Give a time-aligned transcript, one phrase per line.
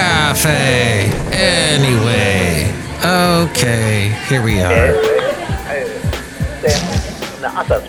[0.00, 1.10] cafe.
[1.30, 2.72] Anyway,
[3.04, 4.96] okay, here we are.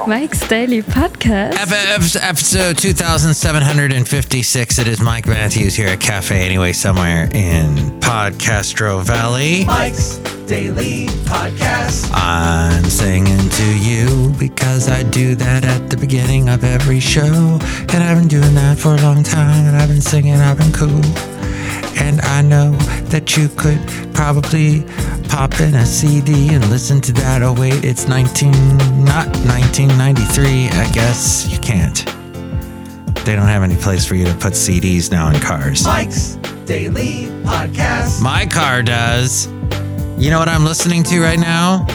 [0.07, 1.53] Mike's Daily Podcast.
[1.53, 4.79] Ep- ep- Episode 2756.
[4.79, 9.63] It is Mike Matthews here at Cafe Anyway, somewhere in Podcastro Valley.
[9.65, 10.17] Mike's
[10.47, 12.09] Daily Podcast.
[12.13, 17.59] I'm singing to you because I do that at the beginning of every show.
[17.93, 20.73] And I've been doing that for a long time, and I've been singing, I've been
[20.73, 21.01] cool.
[21.99, 22.71] And I know
[23.11, 23.79] that you could
[24.13, 24.83] probably
[25.29, 27.41] pop in a CD and listen to that.
[27.41, 28.51] Oh, wait, it's 19,
[29.03, 30.69] not 1993.
[30.69, 32.05] I guess you can't.
[33.25, 35.85] They don't have any place for you to put CDs now in cars.
[35.85, 36.35] Mike's
[36.65, 38.21] Daily Podcast.
[38.21, 39.47] My car does.
[40.17, 41.85] You know what I'm listening to right now?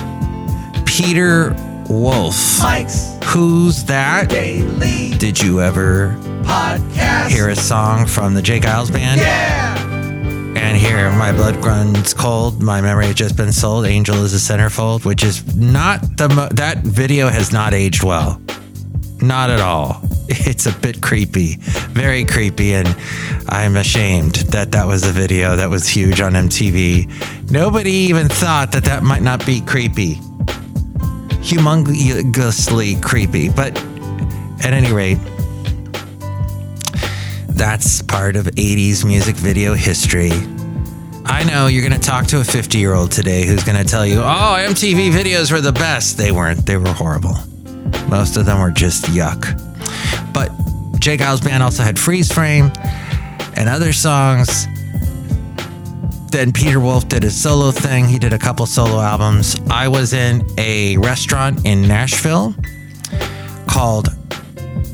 [0.84, 1.54] Peter
[1.88, 2.62] Wolf.
[2.62, 4.28] Mike's Who's that?
[4.30, 7.28] Daily Did you ever Podcast.
[7.30, 8.60] hear a song from the J.
[8.60, 9.20] Geils Band?
[9.20, 9.74] Yeah.
[10.76, 14.36] And here, My Blood Runs Cold, My Memory Has Just Been Sold, Angel is a
[14.36, 18.38] Centerfold, which is not the, mo- that video has not aged well.
[19.22, 20.02] Not at all.
[20.28, 21.56] It's a bit creepy,
[21.92, 22.94] very creepy, and
[23.48, 27.50] I'm ashamed that that was a video that was huge on MTV.
[27.50, 30.16] Nobody even thought that that might not be creepy.
[31.40, 33.74] Humongously creepy, but
[34.62, 35.18] at any rate,
[37.48, 40.32] that's part of 80s music video history.
[41.28, 43.84] I know you're going to talk to a 50 year old today who's going to
[43.84, 46.16] tell you, oh, MTV videos were the best.
[46.16, 47.34] They weren't, they were horrible.
[48.08, 49.42] Most of them were just yuck.
[50.32, 50.50] But
[51.00, 51.16] J.
[51.16, 52.70] Geils Band also had Freeze Frame
[53.56, 54.66] and other songs.
[56.30, 58.06] Then Peter Wolf did his solo thing.
[58.06, 59.56] He did a couple solo albums.
[59.68, 62.54] I was in a restaurant in Nashville
[63.66, 64.10] called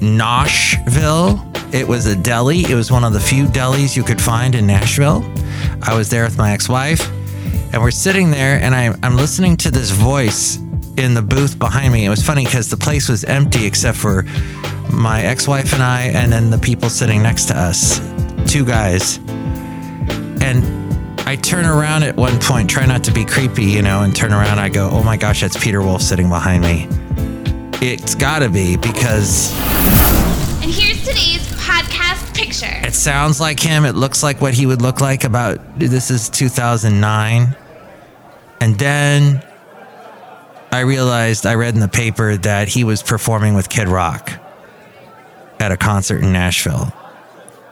[0.00, 1.74] Noshville.
[1.74, 2.60] It was a deli.
[2.60, 5.22] It was one of the few delis you could find in Nashville.
[5.82, 7.10] I was there with my ex-wife,
[7.72, 10.58] and we're sitting there, and I, I'm listening to this voice
[10.96, 12.04] in the booth behind me.
[12.04, 14.24] It was funny because the place was empty except for
[14.92, 17.98] my ex-wife and I, and then the people sitting next to us,
[18.50, 19.18] two guys.
[20.40, 20.62] And
[21.26, 24.32] I turn around at one point, try not to be creepy, you know, and turn
[24.32, 24.58] around.
[24.58, 26.88] I go, "Oh my gosh, that's Peter Wolf sitting behind me."
[27.80, 29.52] It's got to be because
[30.62, 32.86] And here's today's podcast picture.
[32.86, 33.84] It sounds like him.
[33.84, 37.56] It looks like what he would look like about this is 2009.
[38.60, 39.44] And then
[40.70, 44.32] I realized I read in the paper that he was performing with Kid Rock
[45.58, 46.92] at a concert in Nashville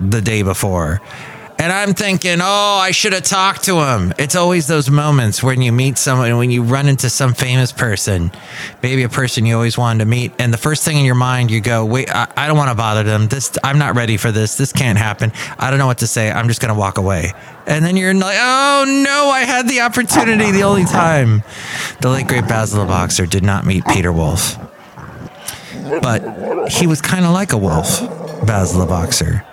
[0.01, 1.01] the day before.
[1.61, 4.15] And I'm thinking, oh, I should have talked to him.
[4.17, 8.33] It's always those moments when you meet someone, when you run into some famous person,
[8.83, 11.51] maybe a person you always wanted to meet, and the first thing in your mind,
[11.51, 13.29] you go, wait, I, I don't want to bother them.
[13.29, 14.57] This, I'm not ready for this.
[14.57, 15.33] This can't happen.
[15.59, 16.31] I don't know what to say.
[16.31, 17.33] I'm just going to walk away.
[17.67, 21.43] And then you're like, oh no, I had the opportunity the only time.
[22.01, 24.57] The late great Basil the Boxer did not meet Peter Wolf,
[26.01, 28.01] but he was kind of like a wolf,
[28.47, 29.45] Basil the Boxer.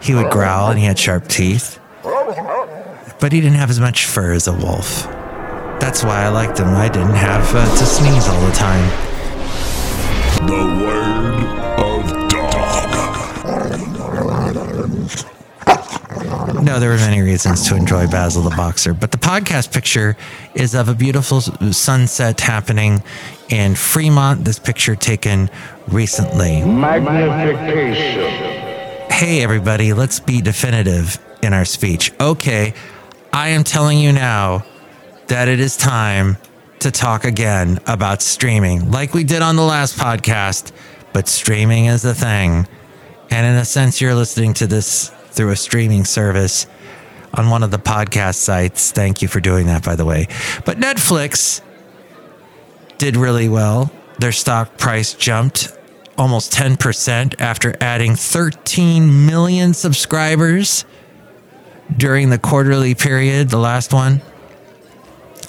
[0.00, 1.78] He would growl and he had sharp teeth,
[3.20, 5.04] but he didn't have as much fur as a wolf.
[5.80, 6.68] That's why I liked him.
[6.68, 8.88] I didn't have uh, to sneeze all the time.
[10.46, 11.34] The word
[11.78, 12.88] of dog.
[16.64, 20.16] No, there were many reasons to enjoy Basil the Boxer, but the podcast picture
[20.54, 23.02] is of a beautiful sunset happening
[23.48, 24.44] in Fremont.
[24.44, 25.48] This picture taken
[25.88, 26.64] recently.
[26.64, 28.57] Magnification.
[29.18, 32.12] Hey, everybody, let's be definitive in our speech.
[32.20, 32.72] Okay,
[33.32, 34.64] I am telling you now
[35.26, 36.36] that it is time
[36.78, 40.70] to talk again about streaming, like we did on the last podcast,
[41.12, 42.68] but streaming is the thing.
[43.28, 46.68] And in a sense, you're listening to this through a streaming service
[47.34, 48.92] on one of the podcast sites.
[48.92, 50.28] Thank you for doing that, by the way.
[50.64, 51.60] But Netflix
[52.98, 53.90] did really well.
[54.20, 55.76] Their stock price jumped
[56.18, 60.84] almost 10% after adding 13 million subscribers
[61.96, 64.20] during the quarterly period, the last one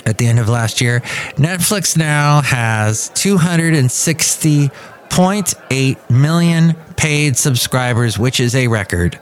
[0.05, 1.01] at the end of last year.
[1.35, 9.19] Netflix now has 260.8 million paid subscribers, which is a record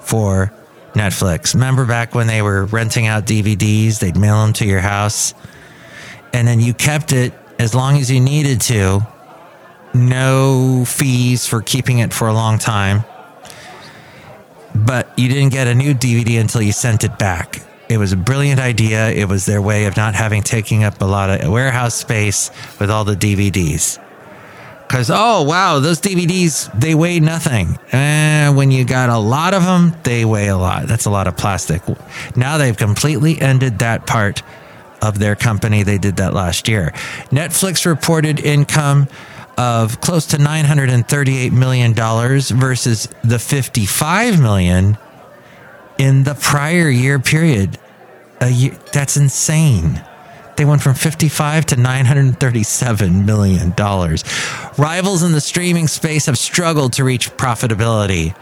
[0.00, 0.52] for
[0.94, 1.54] Netflix.
[1.54, 5.34] Remember back when they were renting out DVDs, they'd mail them to your house,
[6.32, 9.06] and then you kept it as long as you needed to.
[9.94, 13.04] No fees for keeping it for a long time.
[14.74, 17.62] But you didn't get a new DVD until you sent it back.
[17.88, 19.10] It was a brilliant idea.
[19.10, 22.50] It was their way of not having taking up a lot of warehouse space
[22.80, 24.00] with all the DVDs.
[24.88, 27.78] because oh wow, those DVDs they weigh nothing.
[27.92, 30.86] And when you got a lot of them, they weigh a lot.
[30.86, 31.82] That's a lot of plastic.
[32.36, 34.42] Now they've completely ended that part
[35.02, 35.82] of their company.
[35.82, 36.92] They did that last year.
[37.30, 39.08] Netflix reported income
[39.56, 44.98] of close to 938 million dollars versus the 55 million
[45.98, 47.78] in the prior year period.
[48.46, 50.04] Year, that's insane.
[50.56, 54.24] They went from 55 to 937 million dollars.
[54.78, 58.36] Rivals in the streaming space have struggled to reach profitability.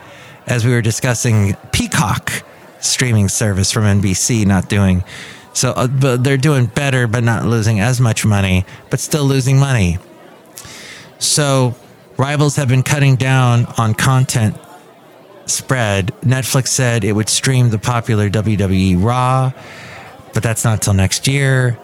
[0.47, 2.43] As we were discussing Peacock
[2.81, 5.05] streaming service from NBC not doing
[5.53, 9.59] so uh, but they're doing better but not losing as much money, but still losing
[9.59, 9.99] money.
[11.23, 11.77] So
[12.17, 14.57] rivals have been cutting down on content
[15.47, 16.09] spread.
[16.23, 19.53] Netflix said it would stream the popular WWE Raw,
[20.35, 21.79] but that's not till next year.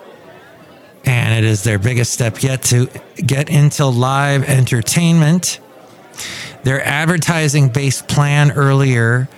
[1.04, 5.60] And it is their biggest step yet to get into live entertainment.
[6.64, 9.28] Their advertising based plan earlier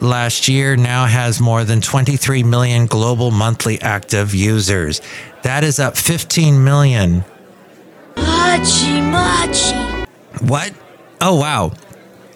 [0.00, 5.02] last year now has more than 23 million global monthly active users.
[5.42, 7.24] That is up 15 million.
[10.48, 10.72] What?
[11.20, 11.72] Oh, wow.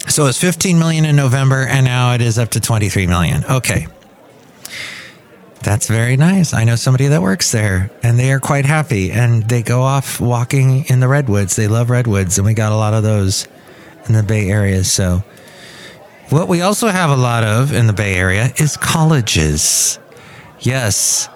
[0.08, 3.44] So it's 15 million in November and now it is up to 23 million.
[3.44, 3.86] Okay.
[5.62, 6.52] That's very nice.
[6.52, 10.20] I know somebody that works there and they are quite happy and they go off
[10.20, 11.54] walking in the redwoods.
[11.54, 13.46] They love redwoods and we got a lot of those
[14.08, 14.82] in the Bay Area.
[14.84, 15.22] So,
[16.30, 19.98] what we also have a lot of in the Bay Area is colleges.
[20.60, 21.28] Yes.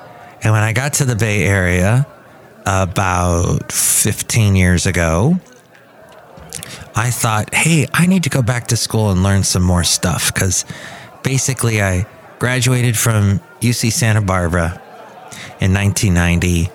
[0.42, 2.06] And when I got to the Bay Area
[2.66, 5.36] about 15 years ago,
[6.94, 10.32] I thought, hey, I need to go back to school and learn some more stuff
[10.32, 10.64] because
[11.22, 12.06] basically I
[12.38, 14.82] graduated from UC Santa Barbara
[15.60, 16.70] in 1990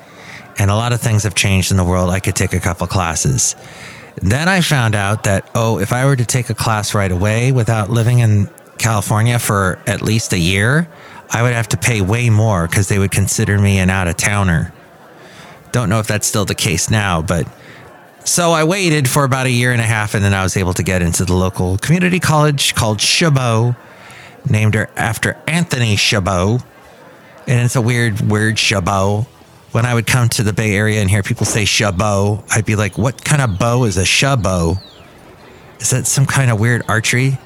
[0.58, 2.10] and a lot of things have changed in the world.
[2.10, 3.56] I could take a couple classes.
[4.22, 7.52] Then I found out that, oh, if I were to take a class right away
[7.52, 10.88] without living in California for at least a year,
[11.32, 14.18] I would have to pay way more because they would consider me an out of
[14.18, 14.74] towner.
[15.72, 17.48] Don't know if that's still the case now, but
[18.24, 20.74] so I waited for about a year and a half and then I was able
[20.74, 23.76] to get into the local community college called Chabot,
[24.50, 26.62] named er, after Anthony Chabot.
[27.48, 29.26] And it's a weird word, Chabot
[29.72, 32.76] when I would come to the Bay Area and hear people say Chabot, I'd be
[32.76, 34.78] like, what kind of bow is a Chabot?
[35.80, 37.40] Is that some kind of weird archery?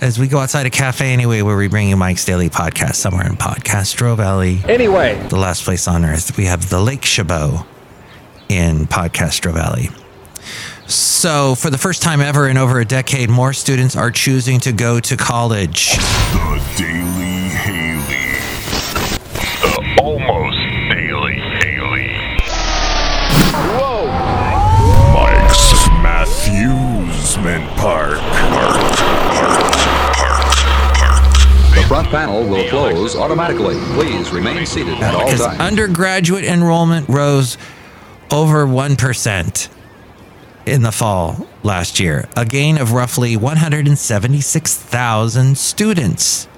[0.00, 3.26] As we go outside a cafe anyway, where we bring you Mike's Daily Podcast somewhere
[3.26, 4.60] in Podcastro Valley.
[4.64, 7.66] Anyway, the last place on earth, we have the Lake Chabot
[8.52, 9.88] in Podcastro Valley.
[10.86, 14.72] So, for the first time ever in over a decade, more students are choosing to
[14.72, 15.96] go to college.
[15.96, 18.36] The Daily Haley.
[19.62, 20.58] The almost
[20.90, 22.12] Daily Haley.
[23.78, 24.06] whoa!
[25.14, 28.18] Mike's Matthewsman Park.
[28.18, 28.76] Park.
[29.32, 29.62] Park.
[30.14, 30.54] Park.
[30.96, 31.74] Park.
[31.74, 33.76] The front panel will close automatically.
[33.94, 35.60] Please remain seated at all Because times.
[35.60, 37.56] undergraduate enrollment rose
[38.32, 39.68] over 1%
[40.64, 46.48] in the fall last year, a gain of roughly 176,000 students.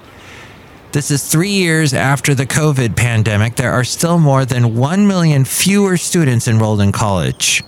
[0.93, 3.57] This is three years after the COVID pandemic.
[3.57, 7.61] There are still more than 1 million fewer students enrolled in college.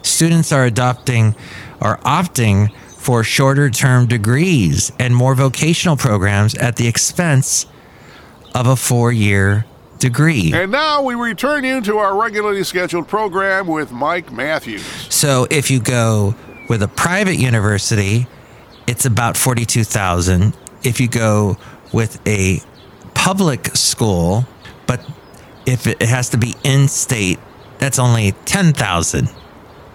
[0.00, 1.36] Students are adopting
[1.82, 7.66] or opting for shorter term degrees and more vocational programs at the expense
[8.54, 9.66] of a four year
[10.04, 10.52] degree.
[10.52, 14.84] And now we return you to our regularly scheduled program with Mike Matthews.
[15.08, 16.34] So if you go
[16.68, 18.26] with a private university,
[18.86, 20.54] it's about 42,000.
[20.82, 21.56] If you go
[21.94, 22.60] with a
[23.14, 24.44] public school,
[24.86, 25.00] but
[25.64, 27.38] if it has to be in state,
[27.78, 29.30] that's only 10,000.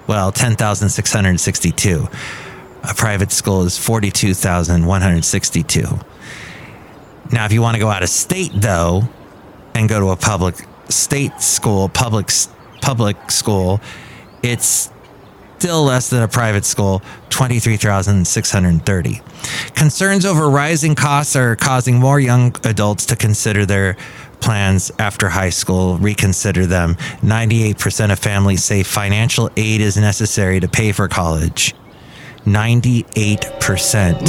[0.07, 2.07] Well, 10,662.
[2.81, 5.99] A private school is 42,162.
[7.31, 9.07] Now, if you want to go out of state though
[9.75, 10.55] and go to a public
[10.89, 12.29] state school, public
[12.81, 13.79] public school,
[14.41, 14.91] it's
[15.59, 19.21] still less than a private school, 23,630.
[19.75, 23.97] Concerns over rising costs are causing more young adults to consider their
[24.39, 26.95] plans after high school, reconsider them.
[27.21, 31.75] 98% of families say financial aid is necessary to pay for college.
[32.45, 34.25] 98%.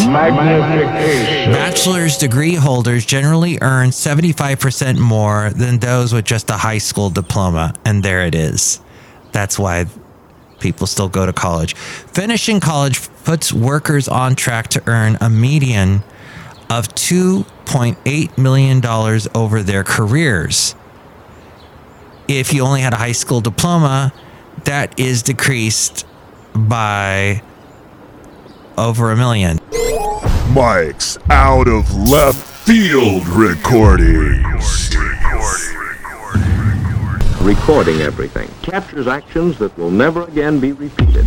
[1.52, 7.74] Bachelor's degree holders generally earn 75% more than those with just a high school diploma.
[7.84, 8.80] And there it is.
[9.32, 9.86] That's why
[10.58, 11.74] people still go to college.
[11.74, 16.02] Finishing college puts workers on track to earn a median
[16.68, 18.84] of $2.8 million
[19.34, 20.74] over their careers.
[22.28, 24.12] If you only had a high school diploma,
[24.64, 26.06] that is decreased
[26.54, 27.42] by
[28.80, 29.60] over a million.
[30.54, 34.90] Mike's out of left field recordings.
[37.42, 41.26] Recording everything captures actions that will never again be repeated.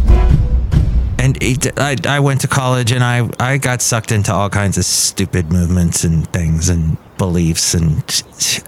[1.19, 4.77] And it, I, I went to college and I, I got sucked into all kinds
[4.77, 7.99] of stupid movements and things and beliefs and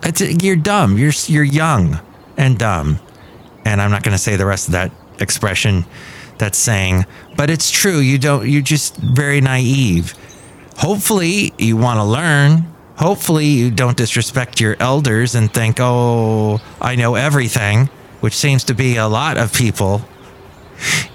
[0.03, 0.97] it's, you're dumb.
[0.97, 1.99] You're you're young
[2.37, 2.99] and dumb.
[3.65, 5.85] And I'm not going to say the rest of that expression
[6.37, 7.99] that's saying, but it's true.
[7.99, 10.13] You don't you're just very naive.
[10.77, 12.67] Hopefully you want to learn.
[12.97, 17.89] Hopefully you don't disrespect your elders and think, "Oh, I know everything,"
[18.21, 20.01] which seems to be a lot of people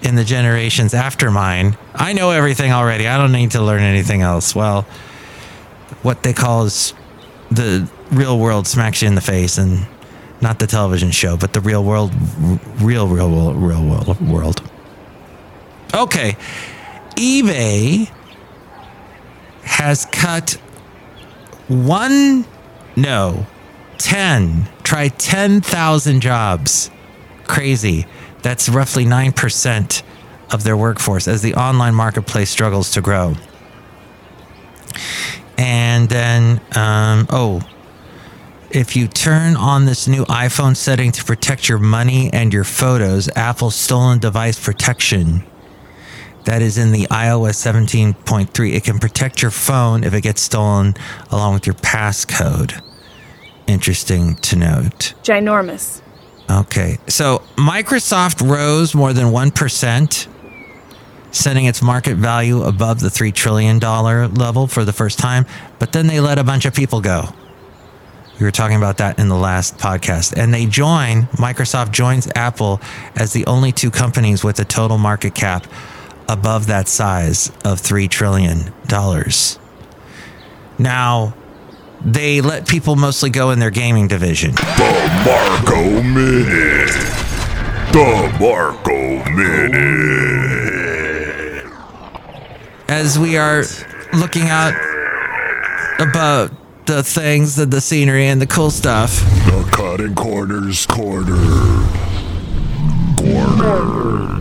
[0.02, 1.76] in the generations after mine.
[1.94, 3.06] I know everything already.
[3.06, 4.54] I don't need to learn anything else.
[4.54, 4.86] Well,
[6.02, 6.94] what they call is
[7.50, 9.86] the real world smacks you in the face and
[10.40, 12.12] not the television show, but the real world,
[12.80, 14.62] real, real, real, real world.
[15.94, 16.36] Okay.
[17.16, 18.10] eBay
[19.62, 20.52] has cut
[21.68, 22.44] one,
[22.96, 23.46] no,
[23.98, 26.90] 10, try 10,000 jobs.
[27.46, 28.06] Crazy.
[28.42, 30.02] That's roughly 9%
[30.52, 33.34] of their workforce as the online marketplace struggles to grow.
[35.58, 37.60] And then, um, oh,
[38.70, 43.28] if you turn on this new iPhone setting to protect your money and your photos,
[43.36, 45.44] Apple's stolen device protection
[46.44, 47.56] that is in the iOS
[48.14, 50.94] 17.3, it can protect your phone if it gets stolen
[51.30, 52.80] along with your passcode.
[53.66, 55.14] Interesting to note.
[55.22, 56.02] Ginormous.
[56.50, 56.98] Okay.
[57.06, 60.28] So Microsoft rose more than 1%,
[61.30, 65.46] setting its market value above the $3 trillion level for the first time,
[65.78, 67.28] but then they let a bunch of people go.
[68.40, 70.32] We were talking about that in the last podcast.
[70.34, 72.80] And they join, Microsoft joins Apple
[73.14, 75.66] as the only two companies with a total market cap
[76.28, 78.72] above that size of $3 trillion.
[80.78, 81.34] Now,
[82.04, 84.52] they let people mostly go in their gaming division.
[84.52, 86.90] The Marco Minute.
[87.92, 90.10] The Marco Minute.
[92.88, 93.64] As we are
[94.14, 94.72] looking out
[96.00, 96.52] about
[96.86, 99.20] the things, the, the scenery, and the cool stuff.
[99.46, 101.36] The cutting corners corner.
[103.16, 104.39] Corner.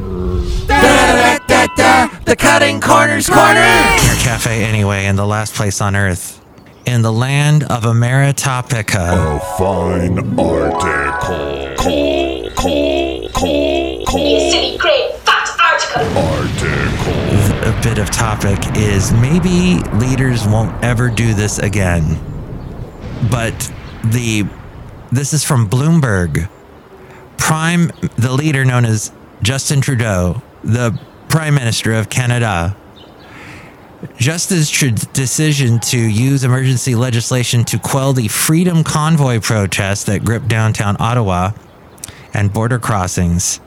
[1.80, 3.62] Da, da, da, the cutting corners corner.
[3.62, 6.44] Your cafe, anyway, in the last place on earth.
[6.86, 9.38] In the land of Ameritopica.
[9.38, 11.78] A fine article.
[11.78, 14.20] Call, call, call, call.
[14.20, 16.18] You silly great fat article.
[16.18, 17.70] Article.
[17.70, 22.20] A bit of topic is maybe leaders won't ever do this again.
[23.32, 23.72] But
[24.04, 24.46] the
[25.12, 26.50] this is from Bloomberg.
[27.38, 32.76] Prime the leader known as Justin Trudeau, the Prime Minister of Canada,
[34.18, 40.48] Justice's tr- decision to use emergency legislation to quell the Freedom Convoy protests that gripped
[40.48, 41.52] downtown Ottawa
[42.34, 43.60] and border crossings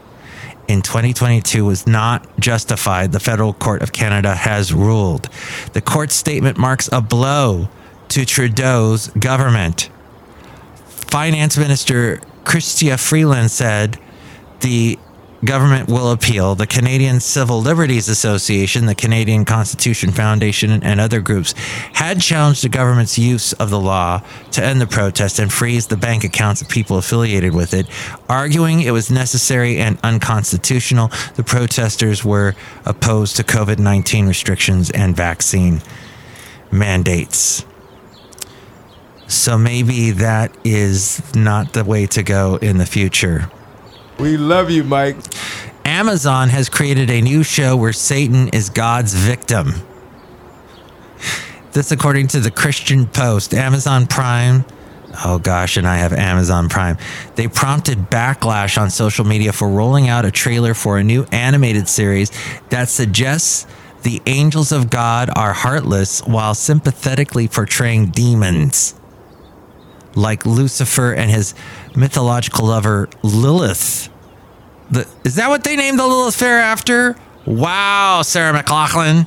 [0.69, 5.29] in 2022 was not justified, the Federal Court of Canada has ruled.
[5.73, 7.69] The court's statement marks a blow
[8.09, 9.91] to Trudeau's government.
[10.87, 13.99] Finance Minister Chrystia Freeland said
[14.61, 14.99] the
[15.45, 16.55] government will appeal.
[16.55, 21.53] The Canadian Civil Liberties Association, the Canadian Constitution Foundation, and other groups
[21.95, 24.23] had challenged the government's use of the law
[24.53, 27.87] to end the protest and freeze the bank accounts of people affiliated with it,
[28.29, 31.09] arguing it was necessary and unconstitutional.
[31.35, 35.83] The protesters were opposed to COVID 19 restrictions and vaccine
[36.71, 37.65] mandates.
[39.27, 43.51] So maybe that is not the way to go in the future.
[44.19, 45.17] We love you, Mike.
[45.85, 49.75] Amazon has created a new show where Satan is God's victim.
[51.73, 54.65] This, according to the Christian Post, Amazon Prime.
[55.25, 56.99] Oh gosh, and I have Amazon Prime.
[57.35, 61.89] They prompted backlash on social media for rolling out a trailer for a new animated
[61.89, 62.31] series
[62.71, 63.67] that suggests
[64.03, 68.95] the angels of God are heartless while sympathetically portraying demons
[70.15, 71.55] like Lucifer and his
[71.97, 74.09] mythological lover Lilith.
[74.91, 77.17] The, is that what they named the Lilith Fair after?
[77.47, 79.27] Wow, Sarah McLachlan.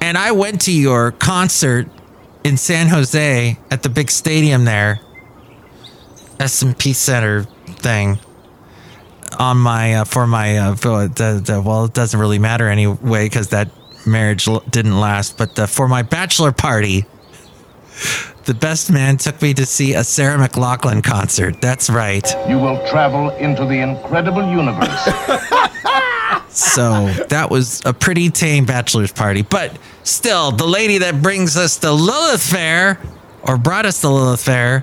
[0.00, 1.88] And I went to your concert
[2.44, 5.00] in San Jose at the big stadium there,
[6.44, 8.18] SAP Center thing.
[9.38, 13.48] On my uh, for my uh, the, the, well, it doesn't really matter anyway because
[13.48, 13.68] that
[14.06, 15.36] marriage didn't last.
[15.36, 17.04] But the, for my bachelor party,
[18.46, 21.60] the best man took me to see a Sarah McLachlan concert.
[21.60, 22.24] That's right.
[22.48, 25.08] You will travel into the incredible universe.
[26.56, 29.42] So that was a pretty tame bachelor's party.
[29.42, 32.98] But still, the lady that brings us the Lilith Fair,
[33.42, 34.82] or brought us the Lilith Fair,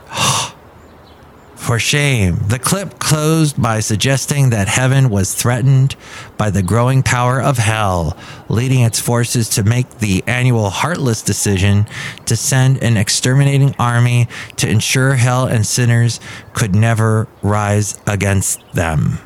[1.64, 2.38] for shame.
[2.48, 5.96] The clip closed by suggesting that heaven was threatened
[6.38, 8.18] by the growing power of hell,
[8.50, 11.88] leading its forces to make the annual heartless decision
[12.26, 14.28] to send an exterminating army
[14.58, 16.20] to ensure hell and sinners
[16.54, 19.20] could never rise against them.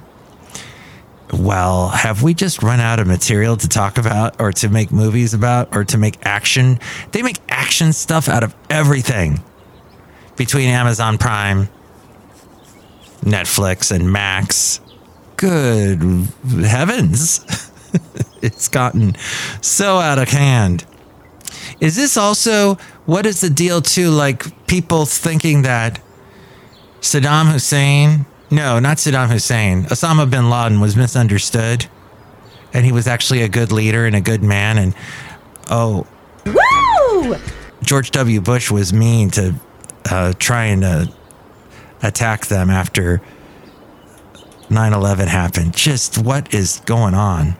[1.33, 5.33] Well, have we just run out of material to talk about or to make movies
[5.33, 6.79] about or to make action?
[7.11, 9.43] They make action stuff out of everything
[10.37, 11.67] between Amazon Prime,
[13.27, 14.79] Netflix, and Max.
[15.35, 16.01] Good
[16.65, 17.45] heavens.
[18.41, 19.15] it's gotten
[19.61, 20.85] so out of hand.
[21.79, 24.09] Is this also what is the deal too?
[24.09, 26.01] Like people thinking that
[27.01, 29.83] Saddam Hussein no, not Saddam Hussein.
[29.85, 31.87] Osama bin Laden was misunderstood.
[32.73, 34.77] And he was actually a good leader and a good man.
[34.77, 34.95] And
[35.69, 36.05] oh,
[36.45, 37.35] Woo!
[37.81, 38.41] George W.
[38.41, 39.55] Bush was mean to
[40.09, 41.11] uh, trying to
[42.01, 43.21] attack them after
[44.69, 45.75] 9 11 happened.
[45.75, 47.55] Just what is going on?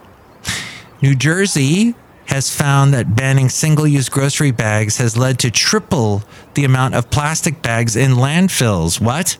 [1.02, 1.94] New Jersey
[2.26, 6.22] has found that banning single use grocery bags has led to triple
[6.54, 9.00] the amount of plastic bags in landfills.
[9.00, 9.38] What?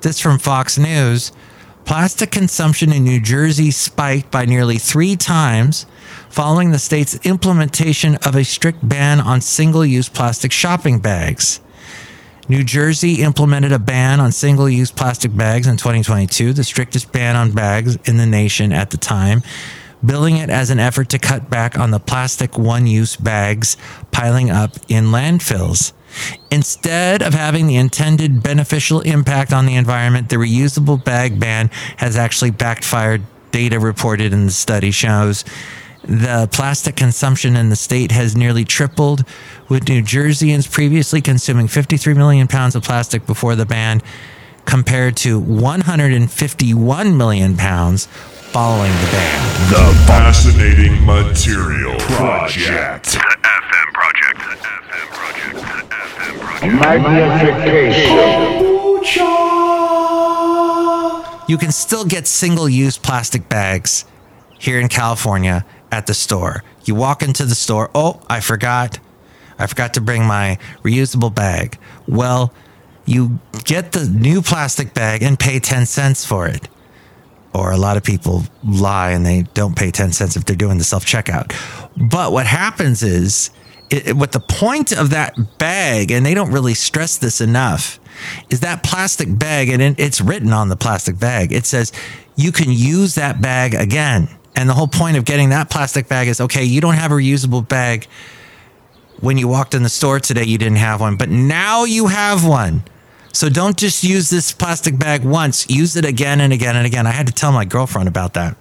[0.00, 1.32] This from Fox News.
[1.84, 5.86] Plastic consumption in New Jersey spiked by nearly three times
[6.28, 11.60] following the state's implementation of a strict ban on single use plastic shopping bags.
[12.50, 17.36] New Jersey implemented a ban on single use plastic bags in 2022, the strictest ban
[17.36, 19.42] on bags in the nation at the time,
[20.02, 23.76] billing it as an effort to cut back on the plastic one use bags
[24.12, 25.92] piling up in landfills.
[26.50, 32.16] Instead of having the intended beneficial impact on the environment, the reusable bag ban has
[32.16, 33.22] actually backfired.
[33.50, 35.44] Data reported in the study shows
[36.02, 39.24] the plastic consumption in the state has nearly tripled,
[39.68, 44.00] with New Jerseyans previously consuming 53 million pounds of plastic before the ban,
[44.64, 49.70] compared to 151 million pounds following the ban.
[49.70, 53.12] The Fascinating Material Project.
[53.12, 54.38] The FM Project.
[54.38, 55.54] The FM Project.
[55.54, 55.60] The
[55.96, 56.80] FM Project.
[56.80, 58.78] Magnification.
[61.48, 64.04] You can still get single use plastic bags
[64.58, 66.62] here in California at the store.
[66.84, 68.98] You walk into the store, oh, I forgot.
[69.58, 71.78] I forgot to bring my reusable bag.
[72.06, 72.52] Well,
[73.04, 76.68] you get the new plastic bag and pay 10 cents for it.
[77.54, 80.78] Or a lot of people lie and they don't pay 10 cents if they're doing
[80.78, 81.52] the self checkout.
[81.96, 83.50] But what happens is,
[83.90, 87.98] it, what the point of that bag, and they don't really stress this enough,
[88.50, 91.52] is that plastic bag, and it, it's written on the plastic bag.
[91.52, 91.90] It says
[92.36, 94.28] you can use that bag again.
[94.58, 97.14] And the whole point of getting that plastic bag is okay, you don't have a
[97.14, 98.08] reusable bag.
[99.20, 102.44] When you walked in the store today, you didn't have one, but now you have
[102.44, 102.82] one.
[103.32, 107.06] So don't just use this plastic bag once, use it again and again and again.
[107.06, 108.56] I had to tell my girlfriend about that.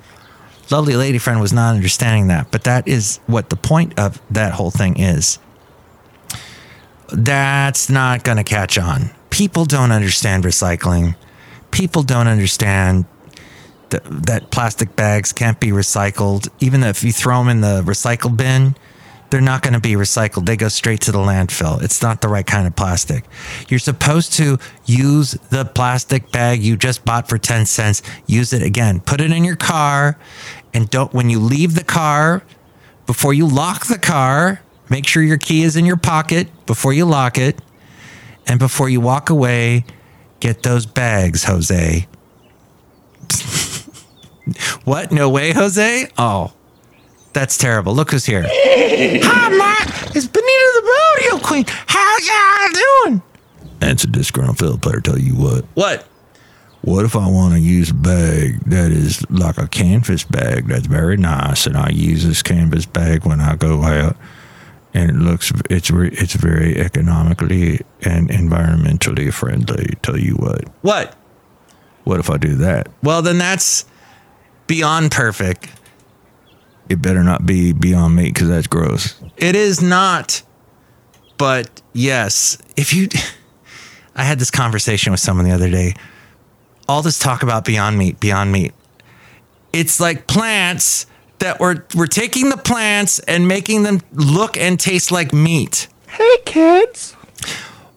[0.69, 4.53] Lovely lady friend was not understanding that, but that is what the point of that
[4.53, 5.39] whole thing is.
[7.11, 9.09] That's not going to catch on.
[9.31, 11.15] People don't understand recycling.
[11.71, 13.05] People don't understand
[13.91, 16.49] that, plastic bags can't be recycled.
[16.59, 18.75] Even if you throw them in the recycle bin,
[19.29, 20.45] they're not going to be recycled.
[20.45, 21.81] They go straight to the landfill.
[21.81, 23.25] It's not the right kind of plastic.
[23.67, 28.01] You're supposed to use the plastic bag you just bought for 10 cents.
[28.25, 29.01] Use it again.
[29.01, 30.17] Put it in your car
[30.73, 32.43] and don't, when you leave the car,
[33.05, 37.05] before you lock the car, make sure your key is in your pocket before you
[37.05, 37.59] lock it.
[38.45, 39.83] And before you walk away,
[40.39, 42.07] get those bags, Jose.
[44.83, 45.11] what?
[45.11, 46.09] No way, Jose?
[46.17, 46.53] Oh,
[47.33, 47.93] that's terrible.
[47.93, 48.45] Look who's here.
[48.49, 50.15] Hi, Mark.
[50.15, 51.65] It's Benita the Rodeo Queen.
[51.67, 53.21] How y'all doing?
[53.81, 55.01] Answer disgruntled fiddle player.
[55.01, 55.65] Tell you what.
[55.75, 56.07] What?
[56.81, 60.87] What if I want to use a bag that is like a canvas bag that's
[60.87, 64.15] very nice, and I use this canvas bag when I go out,
[64.93, 69.95] and it looks it's it's very economically and environmentally friendly.
[70.01, 70.63] Tell you what.
[70.81, 71.15] What?
[72.05, 72.87] What if I do that?
[73.03, 73.85] Well, then that's
[74.67, 75.69] beyond perfect.
[76.89, 79.15] It better not be beyond meat because that's gross.
[79.35, 80.41] It is not.
[81.37, 83.09] But yes, if you.
[84.15, 85.93] I had this conversation with someone the other day.
[86.89, 88.73] All this talk about beyond meat, beyond meat.
[89.71, 91.05] It's like plants
[91.39, 95.87] that we're, we're taking the plants and making them look and taste like meat.
[96.07, 97.15] Hey, kids.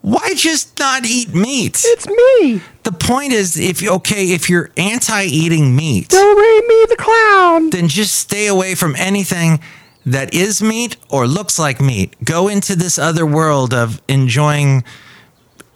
[0.02, 1.82] Why just not eat meat?
[1.84, 2.62] It's me.
[2.84, 7.70] The point is, if you okay, if you're anti-eating meat, Don't read me the clown.
[7.70, 9.60] then just stay away from anything
[10.06, 12.16] that is meat or looks like meat.
[12.24, 14.82] Go into this other world of enjoying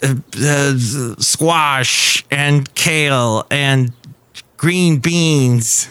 [0.03, 0.75] uh, uh,
[1.19, 3.93] squash and kale and
[4.57, 5.87] green beans.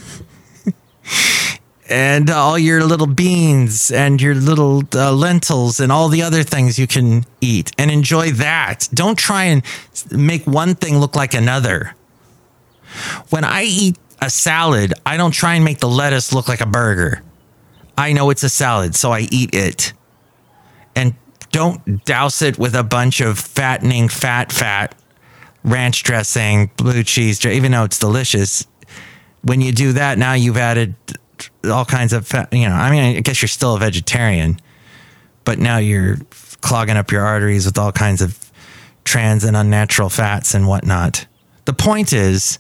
[1.90, 6.80] and all your little beans and your little uh, lentils and all the other things
[6.80, 8.88] you can eat and enjoy that.
[8.94, 9.64] Don't try and
[10.12, 11.94] make one thing look like another.
[13.30, 16.66] When I eat a salad, I don't try and make the lettuce look like a
[16.66, 17.22] burger.
[17.98, 19.94] I know it's a salad, so I eat it.
[20.96, 21.16] And
[21.52, 24.96] don't douse it with a bunch of fattening fat fat
[25.64, 28.68] ranch dressing, blue cheese, even though it's delicious.
[29.44, 30.96] When you do that, now you've added
[31.66, 34.60] all kinds of you know, I mean, I guess you're still a vegetarian,
[35.46, 36.18] but now you're
[36.62, 38.52] clogging up your arteries with all kinds of
[39.04, 41.28] trans and unnatural fats and whatnot.
[41.66, 42.60] The point is,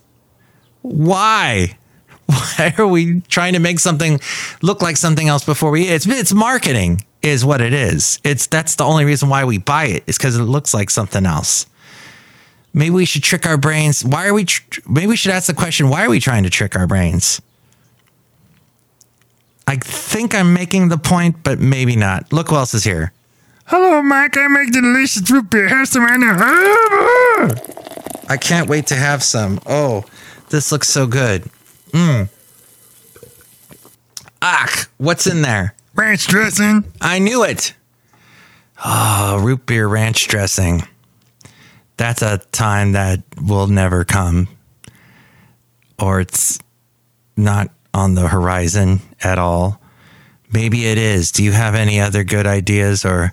[0.81, 1.77] why?
[2.25, 4.19] Why are we trying to make something
[4.61, 5.89] look like something else before we eat?
[5.89, 8.19] It's it's marketing is what it is.
[8.23, 11.25] It's that's the only reason why we buy it is because it looks like something
[11.25, 11.65] else.
[12.73, 14.05] Maybe we should trick our brains.
[14.05, 14.45] Why are we?
[14.45, 17.41] Tr- maybe we should ask the question: Why are we trying to trick our brains?
[19.67, 22.31] I think I'm making the point, but maybe not.
[22.33, 23.13] Look who else is here.
[23.65, 24.37] Hello, Mike.
[24.37, 25.67] I make delicious root beer.
[25.69, 26.35] Have some right now.
[28.29, 29.59] I can't wait to have some.
[29.65, 30.03] Oh,
[30.49, 31.49] this looks so good.
[31.91, 32.29] Mmm.
[34.41, 35.73] Ah, what's in there?
[35.95, 36.83] Ranch dressing.
[36.99, 37.73] I knew it.
[38.83, 40.83] Oh, root beer ranch dressing.
[41.95, 44.49] That's a time that will never come.
[45.99, 46.59] Or it's
[47.37, 49.79] not on the horizon at all.
[50.51, 51.31] Maybe it is.
[51.31, 53.31] Do you have any other good ideas or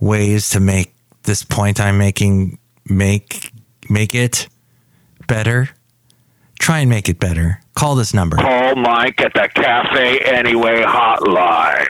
[0.00, 3.52] ways to make this point I'm making make
[3.88, 4.48] make it
[5.26, 5.70] better?
[6.58, 7.60] Try and make it better.
[7.74, 8.36] Call this number.
[8.36, 11.86] Call Mike at the Cafe Anyway hotline.